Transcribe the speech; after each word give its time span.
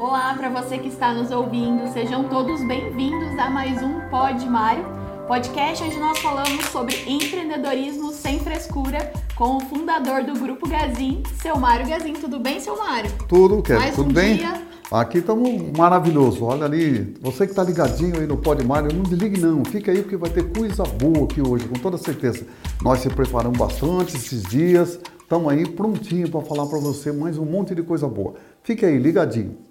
Olá 0.00 0.32
para 0.32 0.48
você 0.48 0.78
que 0.78 0.88
está 0.88 1.12
nos 1.12 1.30
ouvindo, 1.30 1.92
sejam 1.92 2.24
todos 2.24 2.66
bem-vindos 2.66 3.38
a 3.38 3.50
mais 3.50 3.82
um 3.82 4.00
Pod 4.08 4.48
Mário, 4.48 4.82
podcast 5.28 5.84
onde 5.84 5.98
nós 5.98 6.18
falamos 6.20 6.64
sobre 6.72 6.96
empreendedorismo 7.06 8.10
sem 8.10 8.40
frescura 8.40 9.12
com 9.36 9.58
o 9.58 9.60
fundador 9.60 10.24
do 10.24 10.32
Grupo 10.40 10.66
Gazin, 10.66 11.22
seu 11.42 11.58
Mário 11.58 11.86
Gazin. 11.86 12.14
Tudo 12.14 12.40
bem, 12.40 12.58
seu 12.60 12.78
Mário? 12.78 13.12
Tudo, 13.28 13.60
Kevin, 13.62 13.78
mais 13.78 13.94
tudo 13.94 14.08
um 14.08 14.12
bem? 14.14 14.36
Dia. 14.38 14.62
Aqui 14.90 15.18
estamos 15.18 15.70
maravilhoso. 15.76 16.46
Olha 16.46 16.64
ali, 16.64 17.14
você 17.20 17.44
que 17.44 17.52
está 17.52 17.62
ligadinho 17.62 18.18
aí 18.18 18.26
no 18.26 18.38
Pod 18.38 18.64
Mário, 18.66 18.90
não 18.94 19.02
desligue 19.02 19.38
não, 19.38 19.62
fica 19.66 19.92
aí 19.92 20.00
porque 20.00 20.16
vai 20.16 20.30
ter 20.30 20.50
coisa 20.50 20.82
boa 20.82 21.26
aqui 21.26 21.46
hoje, 21.46 21.68
com 21.68 21.78
toda 21.78 21.98
certeza. 21.98 22.46
Nós 22.80 23.00
se 23.00 23.10
preparamos 23.10 23.58
bastante 23.58 24.16
esses 24.16 24.44
dias, 24.44 24.98
estamos 25.20 25.52
aí 25.52 25.68
prontinho 25.68 26.30
para 26.30 26.40
falar 26.40 26.64
para 26.64 26.78
você 26.78 27.12
mais 27.12 27.36
um 27.36 27.44
monte 27.44 27.74
de 27.74 27.82
coisa 27.82 28.08
boa. 28.08 28.32
Fique 28.62 28.86
aí 28.86 28.96
ligadinho. 28.96 29.68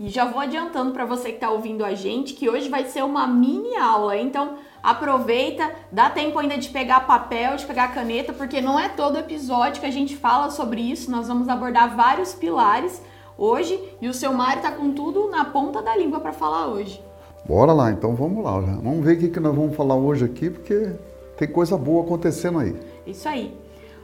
E 0.00 0.08
já 0.08 0.24
vou 0.24 0.40
adiantando 0.40 0.92
para 0.92 1.04
você 1.04 1.28
que 1.28 1.34
está 1.34 1.50
ouvindo 1.50 1.84
a 1.84 1.92
gente 1.92 2.32
que 2.32 2.48
hoje 2.48 2.70
vai 2.70 2.86
ser 2.86 3.04
uma 3.04 3.26
mini 3.26 3.76
aula, 3.76 4.16
então 4.16 4.54
aproveita, 4.82 5.70
dá 5.92 6.08
tempo 6.08 6.38
ainda 6.38 6.56
de 6.56 6.70
pegar 6.70 7.00
papel, 7.00 7.54
de 7.54 7.66
pegar 7.66 7.88
caneta, 7.88 8.32
porque 8.32 8.62
não 8.62 8.80
é 8.80 8.88
todo 8.88 9.18
episódio 9.18 9.78
que 9.78 9.86
a 9.86 9.90
gente 9.90 10.16
fala 10.16 10.48
sobre 10.48 10.80
isso, 10.80 11.10
nós 11.10 11.28
vamos 11.28 11.50
abordar 11.50 11.94
vários 11.94 12.32
pilares 12.32 13.02
hoje 13.36 13.78
e 14.00 14.08
o 14.08 14.14
seu 14.14 14.32
Mário 14.32 14.62
tá 14.62 14.72
com 14.72 14.90
tudo 14.90 15.28
na 15.28 15.44
ponta 15.44 15.82
da 15.82 15.94
língua 15.94 16.18
para 16.18 16.32
falar 16.32 16.68
hoje. 16.68 17.04
Bora 17.44 17.74
lá, 17.74 17.90
então 17.90 18.14
vamos 18.14 18.42
lá. 18.42 18.58
Vamos 18.58 19.04
ver 19.04 19.18
o 19.18 19.20
que, 19.20 19.28
que 19.28 19.40
nós 19.40 19.54
vamos 19.54 19.76
falar 19.76 19.96
hoje 19.96 20.24
aqui, 20.24 20.48
porque 20.48 20.92
tem 21.36 21.46
coisa 21.46 21.76
boa 21.76 22.04
acontecendo 22.04 22.58
aí. 22.58 22.74
Isso 23.06 23.28
aí. 23.28 23.54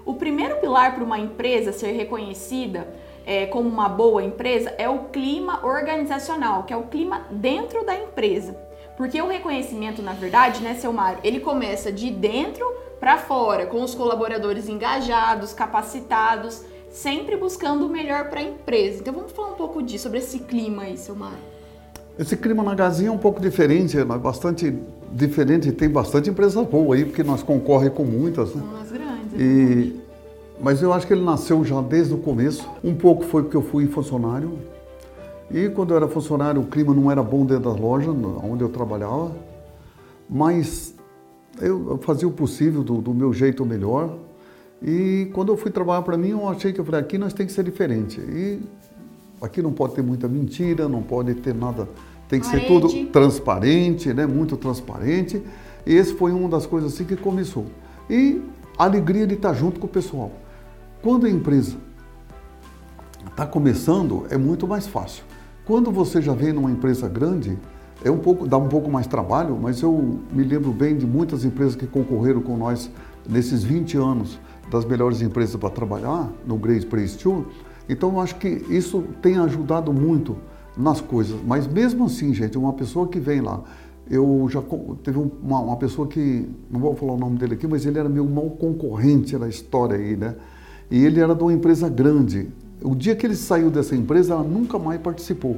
O 0.05 0.13
primeiro 0.13 0.57
pilar 0.57 0.95
para 0.95 1.03
uma 1.03 1.19
empresa 1.19 1.73
ser 1.73 1.93
reconhecida 1.93 2.87
é, 3.27 3.45
como 3.45 3.69
uma 3.69 3.89
boa 3.89 4.23
empresa 4.23 4.73
é 4.79 4.89
o 4.89 5.07
clima 5.07 5.67
organizacional, 5.67 6.63
que 6.63 6.73
é 6.73 6.77
o 6.77 6.85
clima 6.85 7.27
dentro 7.31 7.85
da 7.85 7.95
empresa. 7.95 8.57
Porque 8.97 9.21
o 9.21 9.29
reconhecimento, 9.29 10.01
na 10.01 10.13
verdade, 10.13 10.63
né, 10.63 10.75
seu 10.75 10.93
Mário, 10.93 11.19
ele 11.25 11.41
começa 11.41 11.91
de 11.93 12.11
dentro 12.11 12.65
para 13.01 13.19
fora, 13.19 13.67
com 13.67 13.83
os 13.83 13.95
colaboradores 13.95 14.69
engajados, 14.69 15.53
capacitados, 15.53 16.63
sempre 16.89 17.37
buscando 17.37 17.85
o 17.85 17.89
melhor 17.91 18.31
para 18.31 18.41
a 18.41 18.43
empresa. 18.43 19.01
Então 19.01 19.13
vamos 19.13 19.33
falar 19.33 19.49
um 19.49 19.57
pouco 19.57 19.83
disso, 19.83 20.05
sobre 20.05 20.21
esse 20.21 20.39
clima 20.39 20.85
aí, 20.85 20.97
seu 20.97 21.15
Mário. 21.15 21.57
Esse 22.19 22.35
clima 22.35 22.63
na 22.63 22.75
Gazinha 22.75 23.11
é 23.11 23.13
um 23.13 23.19
pouco 23.19 23.39
diferente, 23.41 23.99
é 23.99 24.05
bastante 24.05 24.75
diferente, 25.13 25.71
tem 25.73 25.91
bastante 25.91 26.31
empresa 26.31 26.63
boa 26.63 26.97
aí, 26.97 27.05
porque 27.05 27.23
nós 27.23 27.43
concorremos 27.43 27.95
com 27.95 28.05
muitas, 28.05 28.55
né? 28.55 28.63
São 28.63 28.81
as 28.81 28.91
grandes. 28.91 29.39
E, 29.39 30.01
mas 30.61 30.83
eu 30.83 30.93
acho 30.93 31.07
que 31.07 31.13
ele 31.13 31.25
nasceu 31.25 31.65
já 31.65 31.81
desde 31.81 32.15
o 32.15 32.19
começo. 32.19 32.69
Um 32.83 32.95
pouco 32.95 33.25
foi 33.25 33.43
porque 33.43 33.57
eu 33.57 33.63
fui 33.63 33.87
funcionário. 33.87 34.59
E 35.51 35.69
quando 35.69 35.91
eu 35.91 35.97
era 35.97 36.09
funcionário, 36.09 36.61
o 36.61 36.67
clima 36.67 36.93
não 36.95 37.11
era 37.11 37.23
bom 37.23 37.45
dentro 37.45 37.65
da 37.65 37.73
loja, 37.73 38.11
onde 38.11 38.63
eu 38.63 38.69
trabalhava. 38.69 39.33
Mas 40.29 40.95
eu 41.61 41.99
fazia 42.03 42.27
o 42.27 42.33
possível 42.33 42.83
do, 42.83 43.01
do 43.01 43.15
meu 43.15 43.33
jeito 43.33 43.65
melhor. 43.65 44.17
E 44.83 45.31
quando 45.33 45.53
eu 45.53 45.57
fui 45.57 45.71
trabalhar 45.71 46.03
para 46.03 46.17
mim, 46.17 46.31
eu 46.31 46.49
achei 46.49 46.73
que 46.73 46.81
eu 46.81 46.85
falei, 46.85 47.01
aqui 47.01 47.17
nós 47.17 47.33
tem 47.33 47.47
que 47.47 47.53
ser 47.53 47.63
diferente. 47.63 48.21
E 48.21 48.61
aqui 49.41 49.63
não 49.63 49.73
pode 49.73 49.95
ter 49.95 50.03
muita 50.03 50.27
mentira, 50.29 50.89
não 50.89 51.03
pode 51.03 51.35
ter 51.35 51.55
nada, 51.55 51.89
tem 52.29 52.41
que 52.41 52.47
ser 52.47 52.67
tudo 52.67 52.89
Parede. 52.89 53.07
transparente, 53.07 54.13
né? 54.13 54.27
Muito 54.27 54.57
transparente. 54.57 55.43
E 55.87 55.95
esse 55.95 56.15
foi 56.15 56.33
uma 56.33 56.49
das 56.49 56.67
coisas 56.67 56.93
assim 56.93 57.05
que 57.05 57.17
começou. 57.17 57.67
E 58.11 58.43
a 58.77 58.85
alegria 58.85 59.27
de 59.27 59.35
estar 59.35 59.55
junto 59.55 59.79
com 59.79 59.87
o 59.87 59.91
pessoal. 59.91 60.33
Quando 61.03 61.27
a 61.27 61.31
empresa 61.31 61.77
está 63.31 63.47
começando, 63.47 64.27
é 64.31 64.37
muito 64.37 64.67
mais 64.67 64.87
fácil. 64.87 65.25
Quando 65.65 65.91
você 65.91 66.23
já 66.23 66.33
vem 66.33 66.53
numa 66.53 66.71
empresa 66.71 67.09
grande, 67.09 67.59
é 68.05 68.11
um 68.11 68.19
pouco, 68.19 68.47
dá 68.47 68.57
um 68.57 68.69
pouco 68.69 68.91
mais 68.91 69.07
trabalho, 69.07 69.59
mas 69.61 69.83
eu 69.83 70.21
me 70.33 70.43
lembro 70.45 70.73
bem 70.73 70.97
de 70.97 71.07
muitas 71.07 71.45
empresas 71.45 71.75
que 71.75 71.87
concorreram 71.87 72.41
com 72.41 72.57
nós 72.57 72.91
nesses 73.29 73.63
20 73.65 73.97
anos 73.97 74.39
das 74.71 74.85
melhores 74.85 75.23
empresas 75.23 75.57
para 75.57 75.71
trabalhar 75.71 76.31
no 76.47 76.57
Great 76.57 76.87
Place 76.87 77.17
Tour. 77.19 77.45
Então 77.89 78.11
eu 78.13 78.21
acho 78.21 78.37
que 78.37 78.49
isso 78.49 79.05
tem 79.23 79.39
ajudado 79.39 79.93
muito 79.93 80.37
nas 80.77 81.01
coisas. 81.01 81.39
Mas 81.47 81.67
mesmo 81.67 82.05
assim, 82.07 82.35
gente, 82.35 82.59
uma 82.59 82.73
pessoa 82.73 83.07
que 83.09 83.19
vem 83.21 83.41
lá, 83.41 83.63
eu 84.09 84.47
já 84.51 84.63
teve 85.03 85.19
um- 85.19 85.31
uma, 85.43 85.61
uma 85.61 85.77
pessoa 85.77 86.07
que, 86.07 86.49
não 86.71 86.79
vou 86.81 86.95
falar 86.95 87.13
o 87.15 87.19
nome 87.19 87.39
dele 87.39 87.55
aqui, 87.55 87.67
mas 87.67 87.85
ele 87.87 87.99
era 87.99 88.09
meu 88.09 88.25
mau 88.25 88.51
concorrente 88.51 89.37
na 89.37 89.49
história 89.49 89.97
aí, 89.97 90.17
né? 90.17 90.35
E 90.91 91.05
ele 91.05 91.21
era 91.21 91.35
de 91.35 91.43
uma 91.43 91.53
empresa 91.53 91.89
grande. 91.89 92.49
O 92.83 92.95
dia 92.95 93.17
que 93.17 93.27
ele 93.27 93.37
saiu 93.37 93.71
dessa 93.71 93.97
empresa, 93.97 94.35
ela 94.35 94.43
nunca 94.43 94.79
mais 94.79 95.01
participou. 95.01 95.57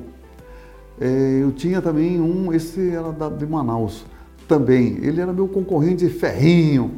É, 1.00 1.40
eu 1.42 1.52
tinha 1.52 1.80
também 1.80 2.20
um, 2.20 2.52
esse 2.52 2.90
era 2.90 3.12
da, 3.12 3.28
de 3.28 3.46
Manaus 3.46 4.04
também. 4.46 4.98
Ele 5.02 5.20
era 5.20 5.32
meu 5.32 5.46
concorrente 5.46 6.08
ferrinho. 6.08 6.92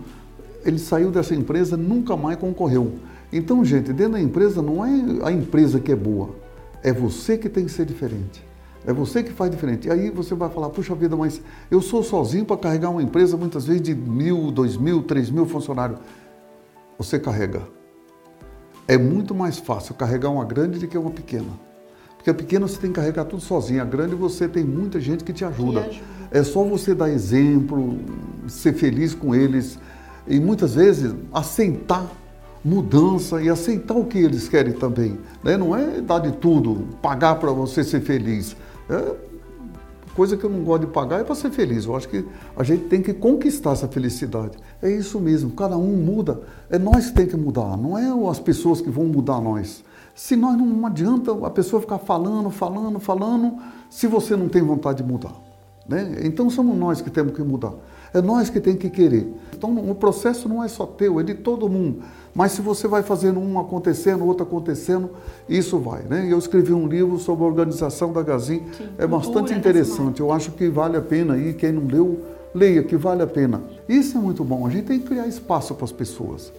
Ele 0.65 0.79
saiu 0.79 1.11
dessa 1.11 1.35
empresa, 1.35 1.77
nunca 1.77 2.17
mais 2.17 2.39
concorreu. 2.39 2.93
Então, 3.33 3.65
gente, 3.65 3.93
dentro 3.93 4.13
da 4.13 4.21
empresa 4.21 4.61
não 4.61 4.85
é 4.85 4.91
a 5.25 5.33
empresa 5.33 5.79
que 5.79 5.93
é 5.93 5.97
boa, 5.97 6.31
é 6.83 6.93
você 6.93 7.39
que 7.39 7.49
tem 7.49 7.65
que 7.65 7.71
ser 7.71 7.87
diferente. 7.87 8.45
É 8.87 8.93
você 8.93 9.23
que 9.23 9.31
faz 9.31 9.51
diferente. 9.51 9.89
E 9.89 9.91
aí 9.91 10.11
você 10.11 10.35
vai 10.35 10.49
falar, 10.49 10.71
puxa 10.71 10.95
vida, 10.95 11.15
mas 11.15 11.41
eu 11.71 11.83
sou 11.83 12.03
sozinho 12.03 12.45
para 12.45 12.57
carregar 12.57 12.91
uma 12.91 13.03
empresa 13.03 13.37
muitas 13.37 13.67
vezes 13.67 13.83
de 13.83 13.95
mil, 13.95 14.51
dois 14.51 14.77
mil, 14.77 15.03
três 15.03 15.31
mil 15.31 15.45
funcionários. 15.45 15.99
Você 16.99 17.19
carrega. 17.19 17.62
É 18.91 18.99
muito 18.99 19.37
mais 19.37 19.56
fácil 19.56 19.95
carregar 19.95 20.31
uma 20.31 20.45
grande 20.45 20.81
do 20.81 20.89
que 20.89 20.99
uma 20.99 21.12
pequena. 21.12 21.47
Porque 22.17 22.28
a 22.28 22.34
pequena 22.34 22.67
você 22.67 22.77
tem 22.77 22.91
que 22.91 22.97
carregar 22.97 23.25
tudo 23.25 23.41
sozinho, 23.41 23.81
a 23.81 23.84
grande 23.84 24.17
você 24.17 24.49
tem 24.49 24.65
muita 24.65 24.99
gente 24.99 25.23
que 25.23 25.33
te 25.33 25.45
ajuda. 25.45 25.83
ajuda. 25.83 26.05
É 26.28 26.43
só 26.43 26.65
você 26.65 26.93
dar 26.93 27.09
exemplo, 27.09 28.00
ser 28.49 28.73
feliz 28.73 29.15
com 29.15 29.33
eles 29.33 29.79
e 30.27 30.41
muitas 30.41 30.75
vezes 30.75 31.15
aceitar 31.33 32.05
mudança 32.65 33.41
e 33.41 33.49
aceitar 33.49 33.95
o 33.95 34.06
que 34.06 34.19
eles 34.19 34.49
querem 34.49 34.73
também. 34.73 35.21
né? 35.45 35.56
Não 35.56 35.77
é 35.77 36.00
dar 36.00 36.19
de 36.19 36.33
tudo, 36.33 36.89
pagar 37.00 37.37
para 37.37 37.53
você 37.53 37.84
ser 37.84 38.00
feliz. 38.00 38.56
É 38.89 39.30
coisa 40.15 40.37
que 40.37 40.44
eu 40.44 40.50
não 40.50 40.62
gosto 40.62 40.87
de 40.87 40.93
pagar 40.93 41.21
é 41.21 41.25
para 41.25 41.34
ser 41.34 41.50
feliz. 41.50 41.84
Eu 41.84 41.97
acho 41.97 42.09
que 42.09 42.25
a 42.56 42.62
gente 42.62 42.84
tem 42.84 43.03
que 43.03 43.12
conquistar 43.12 43.72
essa 43.72 43.88
felicidade. 43.88 44.59
É 44.82 44.91
isso 44.91 45.21
mesmo, 45.21 45.50
cada 45.50 45.76
um 45.76 45.97
muda. 45.97 46.41
É 46.69 46.78
nós 46.78 47.09
que 47.09 47.15
tem 47.15 47.26
que 47.26 47.37
mudar, 47.37 47.76
não 47.76 47.97
é 47.97 48.31
as 48.31 48.38
pessoas 48.38 48.81
que 48.81 48.91
vão 48.91 49.04
mudar 49.06 49.41
nós. 49.41 49.84
Se 50.15 50.37
nós 50.37 50.56
não 50.56 50.87
adianta 50.87 51.32
a 51.47 51.50
pessoa 51.50 51.81
ficar 51.81 51.99
falando, 51.99 52.50
falando, 52.50 53.00
falando, 53.00 53.56
se 53.88 54.06
você 54.06 54.37
não 54.37 54.49
tem 54.49 54.62
vontade 54.62 55.03
de 55.03 55.09
mudar. 55.10 55.34
Né? 55.88 56.20
Então 56.22 56.50
somos 56.50 56.76
nós 56.76 57.00
que 57.00 57.10
temos 57.10 57.34
que 57.34 57.43
mudar. 57.43 57.72
É 58.12 58.21
nós 58.21 58.50
que 58.50 58.60
tem 58.60 58.76
que 58.76 58.91
querer. 58.91 59.32
Então 59.54 59.75
o 59.91 59.94
processo 59.94 60.48
não 60.48 60.65
é 60.65 60.69
só 60.69 60.87
teu, 60.87 61.21
é 61.21 61.22
de 61.22 61.34
todo 61.34 61.69
mundo. 61.69 62.03
Mas 62.34 62.53
se 62.53 62.62
você 62.62 62.87
vai 62.87 63.03
fazendo 63.03 63.41
um 63.41 63.59
acontecendo, 63.59 64.25
outro 64.25 64.44
acontecendo, 64.44 65.10
isso 65.48 65.78
vai. 65.78 66.03
Né? 66.03 66.26
Eu 66.31 66.38
escrevi 66.38 66.72
um 66.72 66.87
livro 66.87 67.19
sobre 67.19 67.44
a 67.44 67.47
organização 67.47 68.12
da 68.12 68.22
Gazin. 68.22 68.62
Sim, 68.76 68.88
é 68.99 69.06
bastante 69.06 69.53
interessante. 69.53 70.20
Eu 70.20 70.32
acho 70.32 70.53
que 70.53 70.69
vale 70.69 70.97
a 70.97 71.03
pena 71.03 71.34
aí, 71.34 71.53
quem 71.54 71.72
não 71.72 71.87
leu, 71.87 72.20
leia, 72.54 72.82
que 72.82 72.97
vale 72.97 73.22
a 73.22 73.26
pena. 73.26 73.62
Isso 73.88 74.16
é 74.16 74.20
muito 74.20 74.44
bom. 74.44 74.66
A 74.66 74.70
gente 74.70 74.87
tem 74.87 74.99
que 75.00 75.06
criar 75.06 75.26
espaço 75.26 75.75
para 75.75 75.84
as 75.84 75.93
pessoas. 75.93 76.53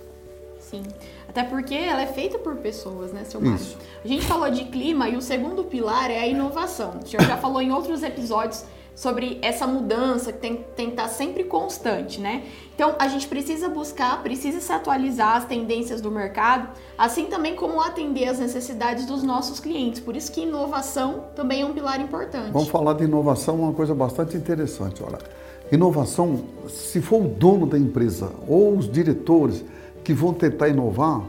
Sim. 0.60 0.84
Até 1.28 1.44
porque 1.44 1.74
ela 1.74 2.02
é 2.02 2.08
feita 2.08 2.38
por 2.38 2.58
pessoas, 2.58 3.14
né, 3.14 3.24
seu 3.24 3.40
Mário? 3.40 3.66
A 4.04 4.08
gente 4.08 4.26
falou 4.26 4.52
de 4.52 4.66
clima 4.66 5.08
e 5.08 5.16
o 5.16 5.22
segundo 5.22 5.64
pilar 5.64 6.12
é 6.12 6.20
a 6.20 6.28
inovação. 6.28 7.00
O 7.02 7.08
senhor 7.08 7.24
já 7.24 7.38
falou 7.38 7.62
em 7.62 7.72
outros 7.72 8.04
episódios 8.04 8.66
sobre 8.96 9.40
essa 9.42 9.66
mudança 9.66 10.32
que 10.32 10.40
tem, 10.40 10.66
tem 10.76 10.88
que 10.88 10.94
estar 10.94 11.08
sempre 11.08 11.44
constante, 11.44 12.20
né? 12.20 12.44
Então 12.76 12.96
a 13.00 13.08
gente 13.08 13.28
precisa 13.28 13.70
buscar, 13.70 14.22
precisa 14.22 14.60
se 14.60 14.72
atualizar 14.72 15.38
as 15.38 15.46
tendências 15.46 16.02
do 16.02 16.12
mercado, 16.12 16.70
assim 16.98 17.26
também 17.26 17.56
como 17.56 17.80
atender 17.82 18.28
as 18.28 18.40
necessidades 18.40 19.06
dos 19.06 19.24
nossos 19.24 19.60
clientes. 19.60 20.00
Por 20.00 20.16
isso 20.16 20.32
que 20.32 20.42
inovação 20.42 21.26
também 21.36 21.62
é 21.62 21.66
um 21.66 21.74
pilar 21.74 22.02
importante. 22.02 22.52
Vamos 22.52 22.70
falar 22.70 22.94
de 22.94 23.04
inovação, 23.04 23.56
uma 23.62 23.74
coisa 23.74 23.96
bastante 23.96 24.36
interessante. 24.36 25.02
Olha, 25.04 25.20
inovação, 25.72 26.44
se 26.68 27.02
for 27.02 27.24
o 27.24 27.28
dono 27.28 27.66
da 27.66 27.78
empresa 27.78 28.32
ou 28.48 28.78
os 28.78 28.92
diretores 28.92 29.64
que 30.04 30.14
vão 30.14 30.34
tentar 30.34 30.68
inovar, 30.68 31.22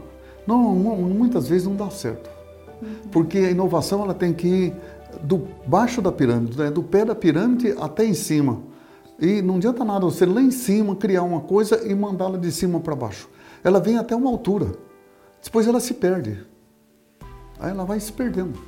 não, 0.45 0.75
muitas 0.75 1.47
vezes 1.47 1.67
não 1.67 1.75
dá 1.75 1.89
certo. 1.89 2.29
Porque 3.11 3.37
a 3.37 3.51
inovação 3.51 4.01
ela 4.03 4.13
tem 4.13 4.33
que 4.33 4.47
ir 4.47 4.73
do 5.23 5.47
baixo 5.65 6.01
da 6.01 6.11
pirâmide, 6.11 6.57
né? 6.57 6.69
do 6.69 6.83
pé 6.83 7.05
da 7.05 7.15
pirâmide 7.15 7.73
até 7.79 8.05
em 8.05 8.13
cima. 8.13 8.61
E 9.19 9.41
não 9.41 9.55
adianta 9.55 9.85
nada 9.85 10.05
você 10.05 10.25
lá 10.25 10.41
em 10.41 10.51
cima 10.51 10.95
criar 10.95 11.23
uma 11.23 11.39
coisa 11.39 11.87
e 11.87 11.95
mandá-la 11.95 12.37
de 12.37 12.51
cima 12.51 12.79
para 12.79 12.93
baixo. 12.93 13.29
Ela 13.63 13.79
vem 13.79 13.97
até 13.97 14.13
uma 14.13 14.29
altura, 14.29 14.73
depois 15.41 15.65
ela 15.65 15.79
se 15.79 15.93
perde. 15.93 16.45
Aí 17.57 17.71
ela 17.71 17.85
vai 17.85 17.99
se 17.99 18.11
perdendo. 18.11 18.59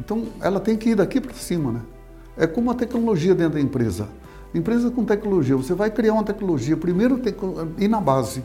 Então, 0.00 0.24
ela 0.40 0.58
tem 0.58 0.76
que 0.76 0.90
ir 0.90 0.94
daqui 0.96 1.20
para 1.20 1.32
cima, 1.34 1.72
né? 1.72 1.82
É 2.36 2.46
como 2.46 2.70
a 2.70 2.74
tecnologia 2.74 3.34
dentro 3.34 3.54
da 3.54 3.60
empresa. 3.60 4.08
Empresa 4.54 4.90
com 4.90 5.04
tecnologia, 5.04 5.56
você 5.56 5.74
vai 5.74 5.90
criar 5.90 6.14
uma 6.14 6.24
tecnologia, 6.24 6.76
primeiro 6.76 7.18
tem 7.18 7.32
que 7.32 7.84
ir 7.84 7.88
na 7.88 8.00
base. 8.00 8.42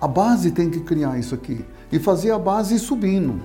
A 0.00 0.06
base 0.06 0.50
tem 0.52 0.70
que 0.70 0.80
criar 0.80 1.18
isso 1.18 1.34
aqui 1.34 1.64
e 1.90 1.98
fazer 1.98 2.30
a 2.30 2.38
base 2.38 2.78
subindo. 2.78 3.40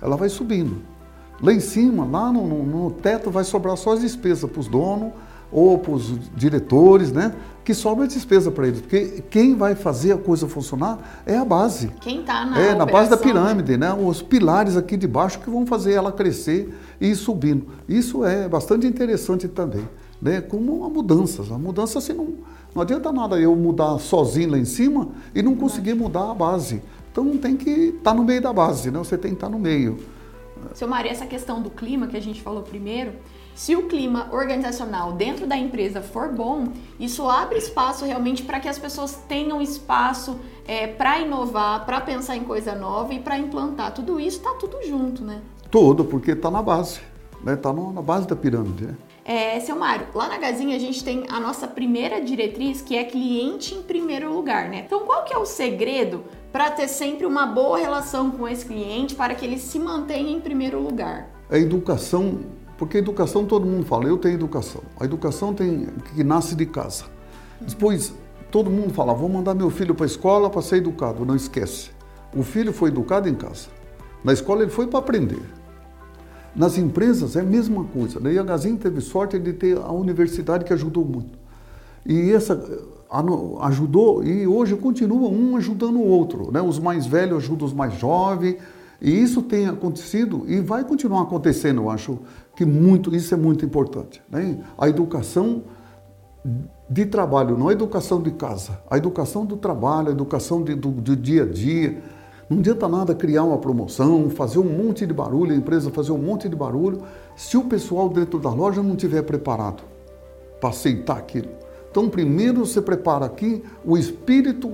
Ela 0.00 0.16
vai 0.16 0.28
subindo. 0.28 0.93
Lá 1.42 1.52
em 1.52 1.60
cima, 1.60 2.04
lá 2.04 2.32
no, 2.32 2.46
no, 2.46 2.64
no 2.64 2.90
teto, 2.90 3.30
vai 3.30 3.44
sobrar 3.44 3.76
só 3.76 3.92
as 3.92 4.00
despesas 4.00 4.48
para 4.48 4.60
os 4.60 4.68
donos 4.68 5.12
ou 5.50 5.78
para 5.78 5.92
os 5.92 6.18
diretores, 6.34 7.12
né? 7.12 7.34
Que 7.64 7.72
sobra 7.72 8.06
despesa 8.06 8.50
para 8.50 8.66
eles. 8.66 8.80
Porque 8.80 9.22
quem 9.30 9.54
vai 9.54 9.74
fazer 9.74 10.12
a 10.12 10.18
coisa 10.18 10.48
funcionar 10.48 11.22
é 11.24 11.36
a 11.36 11.44
base. 11.44 11.92
Quem 12.00 12.20
está 12.20 12.44
na 12.44 12.58
É, 12.58 12.74
na 12.74 12.84
base 12.84 13.08
da 13.08 13.16
operação, 13.16 13.42
pirâmide, 13.42 13.76
né? 13.76 13.94
Os 13.94 14.20
pilares 14.20 14.76
aqui 14.76 14.96
de 14.96 15.06
baixo 15.06 15.38
que 15.38 15.48
vão 15.48 15.64
fazer 15.64 15.92
ela 15.92 16.12
crescer 16.12 16.76
e 17.00 17.08
ir 17.08 17.16
subindo. 17.16 17.66
Isso 17.88 18.24
é 18.24 18.48
bastante 18.48 18.86
interessante 18.86 19.48
também, 19.48 19.88
né? 20.20 20.40
Como 20.40 20.78
uma 20.78 20.90
mudança. 20.90 21.42
A 21.54 21.58
mudança 21.58 21.98
assim 21.98 22.12
não, 22.12 22.34
não 22.74 22.82
adianta 22.82 23.12
nada 23.12 23.38
eu 23.38 23.54
mudar 23.54 23.98
sozinho 23.98 24.50
lá 24.50 24.58
em 24.58 24.64
cima 24.64 25.08
e 25.34 25.40
não 25.40 25.54
conseguir 25.54 25.94
mudar 25.94 26.30
a 26.30 26.34
base. 26.34 26.82
Então 27.12 27.36
tem 27.38 27.56
que 27.56 27.70
estar 27.70 28.12
no 28.12 28.24
meio 28.24 28.42
da 28.42 28.52
base, 28.52 28.90
né? 28.90 28.98
Você 28.98 29.16
tem 29.16 29.30
que 29.30 29.36
estar 29.36 29.48
no 29.48 29.58
meio. 29.58 29.98
Seu 30.74 30.88
Mário, 30.88 31.10
essa 31.10 31.26
questão 31.26 31.62
do 31.62 31.70
clima 31.70 32.06
que 32.06 32.16
a 32.16 32.20
gente 32.20 32.42
falou 32.42 32.62
primeiro, 32.62 33.12
se 33.54 33.76
o 33.76 33.86
clima 33.86 34.28
organizacional 34.32 35.12
dentro 35.12 35.46
da 35.46 35.56
empresa 35.56 36.00
for 36.00 36.32
bom, 36.32 36.68
isso 36.98 37.28
abre 37.28 37.58
espaço 37.58 38.04
realmente 38.04 38.42
para 38.42 38.58
que 38.58 38.68
as 38.68 38.78
pessoas 38.78 39.14
tenham 39.28 39.62
espaço 39.62 40.38
para 40.98 41.20
inovar, 41.20 41.86
para 41.86 42.00
pensar 42.00 42.36
em 42.36 42.42
coisa 42.42 42.74
nova 42.74 43.14
e 43.14 43.20
para 43.20 43.38
implantar. 43.38 43.92
Tudo 43.92 44.18
isso 44.18 44.38
está 44.38 44.54
tudo 44.54 44.82
junto, 44.84 45.22
né? 45.22 45.40
Todo, 45.70 46.04
porque 46.04 46.32
está 46.32 46.50
na 46.50 46.62
base. 46.62 47.00
Está 47.38 47.50
né? 47.50 47.56
Tá 47.56 47.72
na 47.72 48.02
base 48.02 48.26
da 48.26 48.34
pirâmide. 48.34 48.86
Né? 48.86 48.94
É, 49.24 49.58
seu 49.60 49.76
Mário, 49.76 50.06
lá 50.14 50.28
na 50.28 50.36
Gazinha 50.36 50.76
a 50.76 50.78
gente 50.78 51.02
tem 51.02 51.24
a 51.30 51.40
nossa 51.40 51.66
primeira 51.66 52.20
diretriz, 52.20 52.82
que 52.82 52.96
é 52.96 53.04
cliente 53.04 53.74
em 53.74 53.82
primeiro 53.82 54.32
lugar, 54.32 54.68
né? 54.68 54.82
Então, 54.86 55.00
qual 55.00 55.24
que 55.24 55.32
é 55.32 55.38
o 55.38 55.46
segredo 55.46 56.24
para 56.54 56.70
ter 56.70 56.86
sempre 56.86 57.26
uma 57.26 57.46
boa 57.46 57.78
relação 57.78 58.30
com 58.30 58.46
esse 58.46 58.64
cliente, 58.64 59.16
para 59.16 59.34
que 59.34 59.44
ele 59.44 59.58
se 59.58 59.76
mantenha 59.76 60.30
em 60.30 60.40
primeiro 60.40 60.80
lugar? 60.80 61.28
A 61.50 61.58
educação, 61.58 62.42
porque 62.78 62.98
a 62.98 63.00
educação 63.00 63.44
todo 63.44 63.66
mundo 63.66 63.84
fala, 63.84 64.04
eu 64.04 64.16
tenho 64.16 64.34
educação. 64.34 64.80
A 65.00 65.04
educação 65.04 65.52
tem 65.52 65.88
que 66.14 66.22
nasce 66.22 66.54
de 66.54 66.64
casa. 66.64 67.06
Depois 67.60 68.14
todo 68.52 68.70
mundo 68.70 68.94
fala, 68.94 69.12
vou 69.12 69.28
mandar 69.28 69.52
meu 69.52 69.68
filho 69.68 69.96
para 69.96 70.04
a 70.04 70.06
escola 70.06 70.48
para 70.48 70.62
ser 70.62 70.76
educado. 70.76 71.26
Não 71.26 71.34
esquece. 71.34 71.90
O 72.32 72.44
filho 72.44 72.72
foi 72.72 72.90
educado 72.90 73.28
em 73.28 73.34
casa. 73.34 73.66
Na 74.22 74.32
escola 74.32 74.62
ele 74.62 74.70
foi 74.70 74.86
para 74.86 75.00
aprender. 75.00 75.42
Nas 76.54 76.78
empresas 76.78 77.34
é 77.34 77.40
a 77.40 77.44
mesma 77.44 77.82
coisa. 77.82 78.20
Daí 78.20 78.38
a 78.38 78.44
Gazin 78.44 78.76
teve 78.76 79.00
sorte 79.00 79.40
de 79.40 79.54
ter 79.54 79.76
a 79.76 79.90
universidade 79.90 80.64
que 80.64 80.72
ajudou 80.72 81.04
muito. 81.04 81.36
E 82.06 82.30
essa 82.30 82.54
ajudou 83.60 84.24
e 84.24 84.46
hoje 84.46 84.74
continua 84.76 85.28
um 85.28 85.56
ajudando 85.56 85.96
o 85.96 86.06
outro, 86.06 86.50
né? 86.50 86.60
Os 86.60 86.78
mais 86.78 87.06
velhos 87.06 87.44
ajudam 87.44 87.66
os 87.66 87.72
mais 87.72 87.94
jovens. 87.94 88.56
E 89.00 89.10
isso 89.10 89.42
tem 89.42 89.66
acontecido 89.66 90.44
e 90.46 90.60
vai 90.60 90.82
continuar 90.82 91.22
acontecendo, 91.22 91.82
eu 91.82 91.90
acho 91.90 92.18
que 92.56 92.64
muito, 92.64 93.14
isso 93.14 93.34
é 93.34 93.36
muito 93.36 93.64
importante. 93.64 94.22
Né? 94.30 94.58
A 94.78 94.88
educação 94.88 95.62
de 96.88 97.04
trabalho, 97.04 97.58
não 97.58 97.68
a 97.68 97.72
educação 97.72 98.22
de 98.22 98.30
casa, 98.30 98.78
a 98.88 98.96
educação 98.96 99.44
do 99.44 99.56
trabalho, 99.56 100.08
a 100.08 100.12
educação 100.12 100.62
de- 100.62 100.74
do, 100.74 100.90
do 100.90 101.16
dia 101.16 101.42
a 101.42 101.46
dia. 101.46 102.02
Não 102.48 102.58
adianta 102.58 102.88
nada 102.88 103.14
criar 103.14 103.42
uma 103.44 103.58
promoção, 103.58 104.30
fazer 104.30 104.58
um 104.58 104.64
monte 104.84 105.06
de 105.06 105.12
barulho, 105.12 105.52
a 105.52 105.56
empresa 105.56 105.90
fazer 105.90 106.12
um 106.12 106.18
monte 106.18 106.48
de 106.48 106.54
barulho, 106.56 107.02
se 107.34 107.56
o 107.56 107.64
pessoal 107.64 108.08
dentro 108.08 108.38
da 108.38 108.50
loja 108.50 108.82
não 108.82 108.92
estiver 108.92 109.22
preparado 109.22 109.82
para 110.60 110.68
aceitar 110.70 111.16
aquilo. 111.16 111.48
Então, 111.94 112.08
primeiro 112.08 112.66
você 112.66 112.82
prepara 112.82 113.24
aqui 113.24 113.62
o 113.84 113.96
espírito 113.96 114.72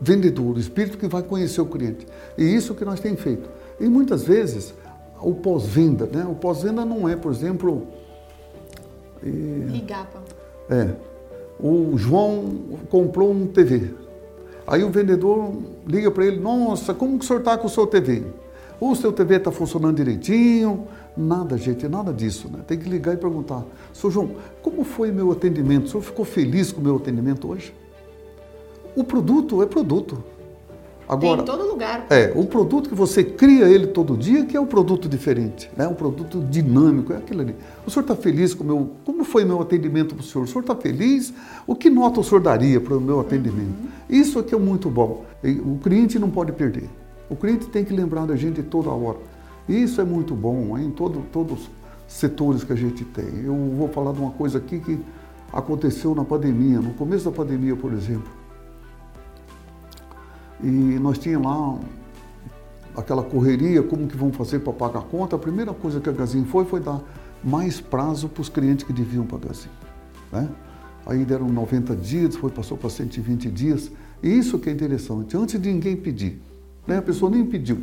vendedor, 0.00 0.56
o 0.56 0.58
espírito 0.58 0.96
que 0.96 1.06
vai 1.06 1.22
conhecer 1.22 1.60
o 1.60 1.66
cliente. 1.66 2.06
E 2.38 2.44
isso 2.44 2.74
que 2.74 2.82
nós 2.82 2.98
temos 2.98 3.20
feito. 3.20 3.46
E 3.78 3.86
muitas 3.86 4.24
vezes, 4.24 4.72
o 5.20 5.34
pós-venda, 5.34 6.06
né? 6.10 6.24
O 6.24 6.34
pós-venda 6.34 6.82
não 6.82 7.06
é, 7.06 7.14
por 7.14 7.30
exemplo, 7.30 7.86
Ligar 9.22 10.06
pra... 10.06 10.22
é, 10.74 10.94
o 11.60 11.92
João 11.98 12.80
comprou 12.88 13.30
um 13.30 13.46
TV. 13.46 13.90
Aí 14.66 14.82
o 14.82 14.88
vendedor 14.88 15.58
liga 15.86 16.10
para 16.10 16.24
ele, 16.24 16.40
nossa, 16.40 16.94
como 16.94 17.18
que 17.18 17.24
o 17.26 17.28
senhor 17.28 17.40
está 17.40 17.58
com 17.58 17.66
o 17.66 17.70
seu 17.70 17.86
TV? 17.86 18.24
O 18.80 18.94
seu 18.94 19.12
TV 19.12 19.36
está 19.36 19.50
funcionando 19.50 19.96
direitinho? 19.96 20.86
Nada, 21.16 21.56
gente, 21.56 21.88
nada 21.88 22.12
disso. 22.12 22.48
Né? 22.52 22.58
Tem 22.66 22.78
que 22.78 22.88
ligar 22.88 23.14
e 23.14 23.16
perguntar, 23.16 23.64
seu 23.92 24.10
João, 24.10 24.32
como 24.62 24.84
foi 24.84 25.10
meu 25.10 25.32
atendimento? 25.32 25.86
O 25.86 25.88
senhor 25.88 26.02
ficou 26.02 26.24
feliz 26.24 26.72
com 26.72 26.80
o 26.80 26.84
meu 26.84 26.96
atendimento 26.96 27.48
hoje? 27.48 27.74
O 28.94 29.02
produto 29.02 29.62
é 29.62 29.66
produto. 29.66 30.16
Tem 31.08 31.14
Agora, 31.14 31.42
em 31.42 31.44
todo 31.44 31.64
lugar. 31.64 32.06
é, 32.10 32.32
o 32.34 32.44
produto 32.44 32.88
que 32.88 32.94
você 32.94 33.22
cria 33.22 33.68
ele 33.68 33.86
todo 33.86 34.16
dia, 34.16 34.44
que 34.44 34.56
é 34.56 34.60
um 34.60 34.66
produto 34.66 35.08
diferente, 35.08 35.70
né? 35.76 35.86
um 35.86 35.94
produto 35.94 36.40
dinâmico, 36.40 37.12
é 37.12 37.16
aquilo 37.16 37.42
ali. 37.42 37.54
O 37.86 37.90
senhor 37.90 38.02
está 38.02 38.16
feliz 38.16 38.52
com 38.52 38.64
o 38.64 38.66
meu. 38.66 38.90
Como 39.04 39.22
foi 39.22 39.44
meu 39.44 39.60
atendimento 39.62 40.16
para 40.16 40.22
o 40.22 40.24
senhor? 40.24 40.44
O 40.44 40.48
senhor 40.48 40.62
está 40.62 40.74
feliz? 40.74 41.32
O 41.64 41.76
que 41.76 41.88
nota 41.88 42.18
o 42.18 42.24
senhor 42.24 42.40
daria 42.40 42.80
para 42.80 42.96
o 42.96 43.00
meu 43.00 43.20
atendimento? 43.20 43.88
Isso 44.10 44.38
aqui 44.38 44.54
é 44.54 44.58
muito 44.58 44.90
bom. 44.90 45.24
O 45.64 45.78
cliente 45.78 46.18
não 46.18 46.28
pode 46.28 46.50
perder. 46.52 46.90
O 47.28 47.36
cliente 47.36 47.66
tem 47.66 47.84
que 47.84 47.92
lembrar 47.92 48.26
da 48.26 48.36
gente 48.36 48.62
toda 48.62 48.90
hora. 48.90 49.18
E 49.68 49.82
isso 49.82 50.00
é 50.00 50.04
muito 50.04 50.34
bom 50.34 50.78
em 50.78 50.90
todo, 50.90 51.22
todos 51.32 51.62
os 51.62 51.70
setores 52.06 52.62
que 52.62 52.72
a 52.72 52.76
gente 52.76 53.04
tem. 53.04 53.44
Eu 53.44 53.54
vou 53.76 53.88
falar 53.88 54.12
de 54.12 54.20
uma 54.20 54.30
coisa 54.30 54.58
aqui 54.58 54.78
que 54.78 55.00
aconteceu 55.52 56.14
na 56.14 56.24
pandemia, 56.24 56.80
no 56.80 56.94
começo 56.94 57.24
da 57.24 57.32
pandemia, 57.32 57.74
por 57.74 57.92
exemplo. 57.92 58.30
E 60.62 60.66
nós 60.66 61.18
tínhamos 61.18 61.46
lá 61.46 61.78
aquela 62.96 63.22
correria, 63.22 63.82
como 63.82 64.06
que 64.06 64.16
vão 64.16 64.32
fazer 64.32 64.60
para 64.60 64.72
pagar 64.72 65.00
a 65.00 65.02
conta. 65.02 65.36
A 65.36 65.38
primeira 65.38 65.74
coisa 65.74 66.00
que 66.00 66.08
a 66.08 66.12
Gazin 66.12 66.44
foi, 66.44 66.64
foi 66.64 66.80
dar 66.80 67.00
mais 67.42 67.80
prazo 67.80 68.28
para 68.28 68.40
os 68.40 68.48
clientes 68.48 68.86
que 68.86 68.92
deviam 68.92 69.26
para 69.26 69.36
a 69.36 69.40
Gazin. 69.48 69.68
Né? 70.32 70.48
Aí 71.04 71.24
deram 71.24 71.48
90 71.48 71.94
dias, 71.96 72.34
depois 72.34 72.52
passou 72.52 72.76
para 72.76 72.88
120 72.88 73.50
dias. 73.50 73.90
E 74.22 74.28
isso 74.28 74.58
que 74.58 74.70
é 74.70 74.72
interessante, 74.72 75.36
antes 75.36 75.60
de 75.60 75.72
ninguém 75.72 75.96
pedir. 75.96 76.40
Né? 76.86 76.98
A 76.98 77.02
pessoa 77.02 77.30
nem 77.30 77.44
pediu, 77.44 77.80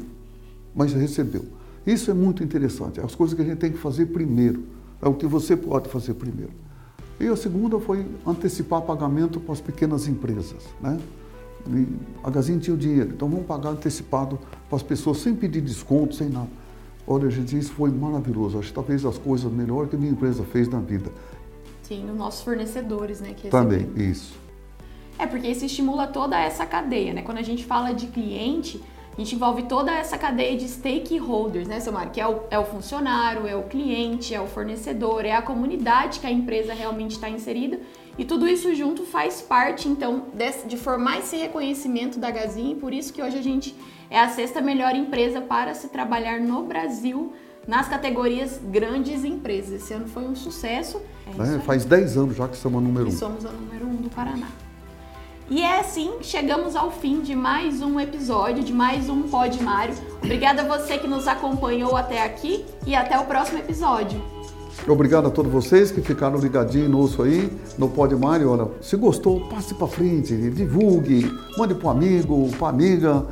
mas 0.76 0.94
recebeu. 0.94 1.46
Isso 1.86 2.10
é 2.10 2.14
muito 2.14 2.44
interessante, 2.44 3.00
as 3.02 3.14
coisas 3.14 3.36
que 3.36 3.42
a 3.42 3.46
gente 3.46 3.58
tem 3.58 3.72
que 3.72 3.78
fazer 3.78 4.08
primeiro. 4.08 4.64
É 5.02 5.08
o 5.08 5.14
que 5.14 5.28
você 5.28 5.58
pode 5.58 5.90
fazer 5.90 6.14
primeiro. 6.14 6.52
E 7.20 7.28
a 7.28 7.36
segunda 7.36 7.80
foi 7.80 8.06
antecipar 8.26 8.82
pagamento 8.82 9.40
para 9.40 9.54
as 9.54 9.60
pequenas 9.60 10.08
empresas. 10.08 10.64
Né? 10.82 10.98
E 11.68 11.88
a 12.24 12.30
Gazin 12.30 12.58
tinha 12.60 12.74
o 12.74 12.78
dinheiro, 12.78 13.12
então 13.14 13.30
vamos 13.30 13.46
pagar 13.46 13.70
antecipado 13.70 14.40
para 14.70 14.76
as 14.76 14.84
pessoas 14.84 15.18
sem 15.18 15.36
pedir 15.36 15.62
desconto, 15.62 16.16
sem 16.16 16.30
nada. 16.30 16.50
Olha, 17.06 17.30
gente, 17.30 17.58
isso 17.58 17.74
foi 17.74 17.90
maravilhoso. 17.92 18.58
Acho 18.58 18.70
que 18.70 18.74
talvez 18.74 19.06
as 19.06 19.18
coisas 19.18 19.52
melhores 19.52 19.90
que 19.90 19.96
a 19.96 20.00
minha 20.00 20.12
empresa 20.12 20.44
fez 20.44 20.70
na 20.70 20.80
vida. 20.80 21.12
Sim, 21.82 22.10
os 22.10 22.18
nossos 22.18 22.44
fornecedores, 22.44 23.20
né? 23.20 23.36
Também, 23.50 23.90
isso. 23.98 24.34
É, 25.20 25.28
porque 25.28 25.48
isso 25.48 25.66
estimula 25.66 26.08
toda 26.08 26.40
essa 26.40 26.66
cadeia, 26.66 27.14
né? 27.14 27.22
Quando 27.22 27.38
a 27.40 27.44
gente 27.44 27.66
fala 27.66 27.94
de 27.94 28.08
cliente, 28.08 28.82
a 29.14 29.16
gente 29.22 29.36
envolve 29.36 29.64
toda 29.64 29.92
essa 29.92 30.18
cadeia 30.18 30.58
de 30.58 30.68
stakeholders, 30.68 31.68
né, 31.68 31.80
Silmar? 31.80 32.12
Que 32.12 32.20
é 32.20 32.28
o, 32.28 32.42
é 32.50 32.58
o 32.58 32.66
funcionário, 32.66 33.46
é 33.48 33.56
o 33.56 33.64
cliente, 33.64 34.34
é 34.34 34.42
o 34.42 34.48
fornecedor, 34.48 35.24
é 35.26 35.34
a 35.34 35.42
comunidade 35.42 36.20
que 36.20 36.26
a 36.28 36.32
empresa 36.32 36.74
realmente 36.74 37.12
está 37.12 37.30
inserida. 37.30 37.80
E 38.18 38.26
tudo 38.26 38.48
isso 38.48 38.74
junto 38.76 39.04
faz 39.04 39.42
parte, 39.42 39.88
então, 39.88 40.24
desse- 40.34 40.68
de 40.68 40.78
formar 40.78 41.20
esse 41.20 41.36
reconhecimento 41.38 42.20
da 42.20 42.30
Gazin. 42.32 42.72
E 42.72 42.76
por 42.76 42.94
isso 42.94 43.14
que 43.14 43.22
hoje 43.22 43.38
a 43.38 43.42
gente 43.42 43.76
é 44.10 44.20
a 44.20 44.30
sexta 44.30 44.62
melhor 44.62 44.96
empresa 44.96 45.42
para 45.42 45.74
se 45.74 45.88
trabalhar 45.90 46.40
no 46.40 46.64
Brasil 46.64 47.34
nas 47.68 47.88
categorias 47.88 48.60
grandes 48.66 49.24
empresas. 49.24 49.82
Esse 49.82 49.94
ano 49.94 50.08
foi 50.08 50.24
um 50.26 50.36
sucesso. 50.36 51.02
É 51.28 51.42
aí. 51.42 51.60
Faz 51.62 51.86
10 51.86 52.18
anos 52.18 52.36
já 52.36 52.48
que 52.48 52.58
somos 52.58 52.80
a 52.80 52.86
número 52.86 53.08
E 53.08 53.14
um. 53.14 53.18
somos 53.18 53.46
a 53.46 53.52
número 53.52 53.86
um 53.88 53.96
do 53.96 54.10
Paraná. 54.10 54.48
E 55.50 55.62
é 55.62 55.80
assim, 55.80 56.10
chegamos 56.22 56.74
ao 56.76 56.90
fim 56.90 57.20
de 57.20 57.36
mais 57.36 57.82
um 57.82 58.00
episódio, 58.00 58.64
de 58.64 58.72
mais 58.72 59.10
um 59.10 59.24
Pod 59.24 59.62
Mário. 59.62 59.94
Obrigada 60.24 60.62
a 60.62 60.78
você 60.78 60.98
que 60.98 61.06
nos 61.06 61.28
acompanhou 61.28 61.98
até 61.98 62.24
aqui 62.24 62.64
e 62.88 62.96
até 62.96 63.20
o 63.20 63.26
próximo 63.26 63.60
episódio. 63.60 64.22
Obrigado 64.88 65.28
a 65.28 65.30
todos 65.30 65.52
vocês 65.52 65.92
que 65.92 66.02
ficaram 66.02 66.38
ligadinhos 66.40 66.90
nosso 66.90 67.22
aí 67.22 67.52
no 67.78 67.90
Pode 67.90 68.16
Mário. 68.16 68.52
Olha, 68.52 68.68
se 68.82 68.96
gostou, 68.96 69.42
passe 69.50 69.74
para 69.74 69.88
frente, 69.88 70.36
divulgue, 70.52 71.30
mande 71.58 71.76
para 71.76 71.92
amigo, 71.92 72.50
para 72.58 72.70
amiga, 72.70 73.26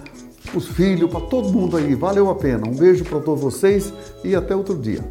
os 0.54 0.68
filhos, 0.68 1.10
para 1.10 1.22
todo 1.22 1.50
mundo 1.50 1.78
aí. 1.78 1.96
Valeu 1.96 2.30
a 2.30 2.36
pena. 2.36 2.68
Um 2.68 2.76
beijo 2.76 3.06
para 3.06 3.22
todos 3.22 3.42
vocês 3.42 3.92
e 4.24 4.36
até 4.36 4.54
outro 4.54 4.78
dia. 4.78 5.04